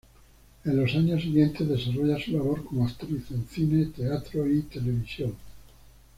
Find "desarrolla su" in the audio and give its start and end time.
1.69-2.31